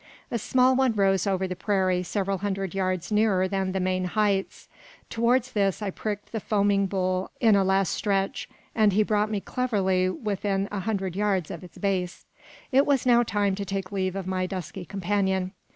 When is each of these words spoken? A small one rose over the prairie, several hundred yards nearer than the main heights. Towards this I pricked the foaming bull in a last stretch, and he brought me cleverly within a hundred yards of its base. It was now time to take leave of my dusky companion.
A 0.31 0.39
small 0.39 0.75
one 0.75 0.93
rose 0.93 1.27
over 1.27 1.47
the 1.47 1.55
prairie, 1.55 2.01
several 2.01 2.39
hundred 2.39 2.73
yards 2.73 3.11
nearer 3.11 3.47
than 3.47 3.71
the 3.71 3.79
main 3.79 4.05
heights. 4.05 4.67
Towards 5.11 5.51
this 5.51 5.79
I 5.79 5.91
pricked 5.91 6.31
the 6.31 6.39
foaming 6.39 6.87
bull 6.87 7.29
in 7.39 7.55
a 7.55 7.63
last 7.63 7.91
stretch, 7.93 8.49
and 8.73 8.93
he 8.93 9.03
brought 9.03 9.29
me 9.29 9.39
cleverly 9.41 10.09
within 10.09 10.67
a 10.71 10.79
hundred 10.79 11.15
yards 11.15 11.51
of 11.51 11.63
its 11.63 11.77
base. 11.77 12.25
It 12.71 12.87
was 12.87 13.05
now 13.05 13.21
time 13.21 13.53
to 13.53 13.63
take 13.63 13.91
leave 13.91 14.15
of 14.15 14.25
my 14.25 14.47
dusky 14.47 14.85
companion. 14.85 15.51